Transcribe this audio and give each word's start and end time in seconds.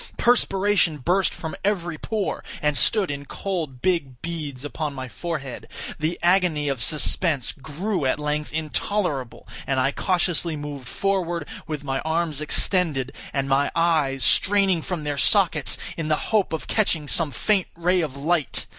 Perspiration 0.17 0.97
burst 0.97 1.31
from 1.31 1.55
every 1.63 1.95
pore, 1.99 2.43
and 2.59 2.75
stood 2.75 3.11
in 3.11 3.25
cold 3.25 3.83
big 3.83 4.19
beads 4.23 4.65
upon 4.65 4.95
my 4.95 5.07
forehead. 5.07 5.67
The 5.99 6.17
agony 6.23 6.69
of 6.69 6.81
suspense 6.81 7.51
grew 7.51 8.05
at 8.07 8.17
length 8.17 8.51
intolerable, 8.51 9.47
and 9.67 9.79
I 9.79 9.91
cautiously 9.91 10.55
moved 10.55 10.87
forward, 10.87 11.47
with 11.67 11.83
my 11.83 11.99
arms 11.99 12.41
extended, 12.41 13.13
and 13.31 13.47
my 13.47 13.69
eyes 13.75 14.23
straining 14.23 14.81
from 14.81 15.03
their 15.03 15.19
sockets, 15.19 15.77
in 15.95 16.07
the 16.07 16.31
hope 16.31 16.51
of 16.51 16.65
catching 16.65 17.07
some 17.07 17.29
faint 17.29 17.67
ray 17.75 18.01
of 18.01 18.17
light. 18.17 18.65